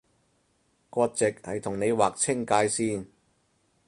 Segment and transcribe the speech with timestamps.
[0.89, 3.05] 割蓆係同你劃清界線